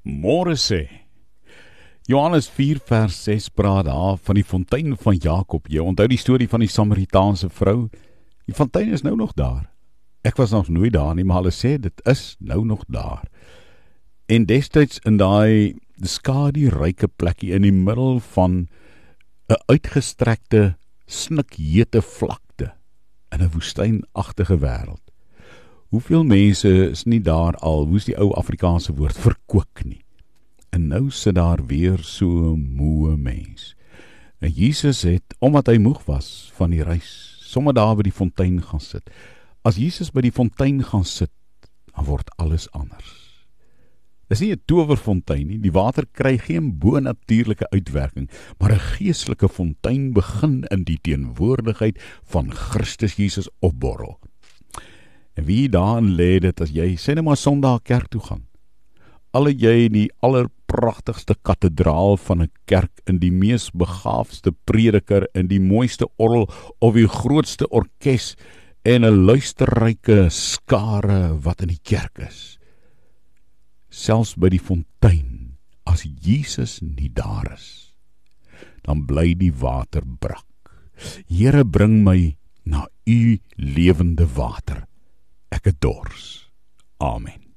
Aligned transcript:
Môre 0.00 0.56
sê 0.56 0.88
Johannes 2.08 2.48
4 2.48 2.80
vers 2.88 3.16
6 3.24 3.50
praat 3.52 3.84
daar 3.84 4.16
van 4.16 4.34
die 4.34 4.44
fontein 4.44 4.96
van 4.96 5.18
Jakob. 5.20 5.68
Jy 5.68 5.84
onthou 5.84 6.06
die 6.08 6.18
storie 6.18 6.48
van 6.48 6.64
die 6.64 6.70
Samaritaanse 6.72 7.50
vrou? 7.52 7.90
Die 8.48 8.56
fontein 8.56 8.94
is 8.96 9.04
nou 9.04 9.12
nog 9.16 9.34
daar. 9.36 9.68
Ek 10.24 10.40
was 10.40 10.54
nog 10.56 10.68
nooit 10.72 10.94
daar 10.96 11.12
nie, 11.14 11.24
maar 11.24 11.42
hulle 11.42 11.52
sê 11.52 11.76
dit 11.76 12.02
is 12.08 12.36
nou 12.40 12.64
nog 12.64 12.86
daar. 12.88 13.28
En 14.26 14.48
destyds 14.48 15.04
in 15.04 15.20
daai 15.20 15.76
skadu 16.00 16.70
ryke 16.72 17.08
plekkie 17.20 17.52
in 17.52 17.68
die 17.68 17.74
middel 17.74 18.20
van 18.32 18.68
'n 19.52 19.60
uitgestrekte 19.68 20.76
snikhete 21.06 22.00
vlakte 22.00 22.72
in 23.30 23.42
'n 23.42 23.52
woestynagtige 23.52 24.56
wêreld. 24.58 25.09
Hoeveel 25.90 26.22
mense 26.22 26.70
is 26.90 27.00
nie 27.02 27.18
daar 27.18 27.56
al, 27.66 27.88
hoe's 27.90 28.04
die 28.06 28.14
ou 28.14 28.28
Afrikaanse 28.38 28.92
woord 28.94 29.16
verkoop 29.18 29.80
nie. 29.82 30.04
En 30.70 30.84
nou 30.86 31.08
sit 31.10 31.34
daar 31.34 31.64
weer 31.66 31.98
so 32.06 32.54
'n 32.54 32.62
moe 32.78 33.16
mens. 33.16 33.74
En 34.38 34.50
Jesus 34.50 35.02
het 35.02 35.34
omdat 35.40 35.66
hy 35.66 35.78
moeg 35.78 36.04
was 36.04 36.52
van 36.54 36.70
die 36.70 36.82
reis, 36.82 37.36
sommer 37.40 37.74
daar 37.74 37.96
by 37.96 38.02
die 38.02 38.14
fontein 38.14 38.62
gaan 38.62 38.80
sit. 38.80 39.10
As 39.62 39.76
Jesus 39.76 40.12
by 40.12 40.20
die 40.20 40.32
fontein 40.32 40.84
gaan 40.84 41.04
sit, 41.04 41.32
dan 41.96 42.04
word 42.04 42.30
alles 42.36 42.70
anders. 42.70 43.10
Dis 44.28 44.40
nie 44.40 44.52
'n 44.52 44.62
towerfontein 44.64 45.46
nie, 45.46 45.58
die 45.58 45.72
water 45.72 46.06
kry 46.12 46.38
geen 46.38 46.78
bo-natuurlike 46.78 47.66
uitwerking, 47.70 48.30
maar 48.58 48.72
'n 48.72 48.78
geestelike 48.78 49.48
fontein 49.48 50.12
begin 50.12 50.64
in 50.70 50.84
die 50.84 50.98
teenwoordigheid 51.02 51.98
van 52.22 52.52
Christus 52.52 53.16
Jesus 53.16 53.48
opborrel. 53.58 54.20
En 55.38 55.46
wie 55.46 55.68
daarin 55.68 56.14
lê 56.18 56.38
dit 56.42 56.60
as 56.60 56.72
jy 56.74 56.94
sê 56.98 57.14
net 57.14 57.24
maar 57.24 57.38
Sondag 57.38 57.82
kerk 57.86 58.10
toe 58.10 58.22
gaan. 58.24 58.46
Al 59.30 59.46
het 59.46 59.60
jy 59.62 59.88
die 59.94 60.08
allerpragtigste 60.26 61.36
kathedraal 61.46 62.16
van 62.18 62.42
'n 62.42 62.50
kerk 62.66 63.00
in 63.06 63.18
die 63.22 63.30
mees 63.30 63.70
begaafde 63.70 64.50
prediker 64.66 65.28
in 65.34 65.46
die 65.46 65.60
mooiste 65.60 66.08
orgel 66.18 66.50
of 66.80 66.94
die 66.94 67.06
grootste 67.06 67.68
orkes 67.70 68.34
en 68.82 69.04
'n 69.04 69.24
luisterryke 69.26 70.30
skare 70.30 71.38
wat 71.38 71.62
in 71.62 71.68
die 71.68 71.82
kerk 71.82 72.18
is. 72.18 72.58
Selfs 73.88 74.34
by 74.34 74.48
die 74.48 74.58
fontein 74.62 75.56
as 75.86 76.02
Jesus 76.02 76.80
nie 76.80 77.10
daar 77.12 77.52
is, 77.54 77.94
dan 78.82 79.06
bly 79.06 79.34
die 79.34 79.52
water 79.52 80.02
brak. 80.04 80.46
Here 81.28 81.64
bring 81.64 82.04
my 82.04 82.36
na 82.64 82.86
u 83.06 83.38
lewende 83.56 84.26
water 84.26 84.89
ek 85.50 85.64
het 85.64 85.80
dors. 85.80 86.50
Amen. 86.96 87.49